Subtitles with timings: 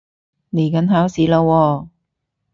[0.49, 1.87] 嚟緊考試喇喎